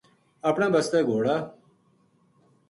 اپنے 0.49 0.65
بسطے 0.73 0.99
گھوڑا 1.09 1.35